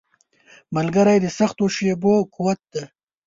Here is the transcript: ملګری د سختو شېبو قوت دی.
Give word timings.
ملګری 0.75 1.17
د 1.21 1.27
سختو 1.37 1.65
شېبو 1.75 2.13
قوت 2.35 2.59
دی. 2.73 2.83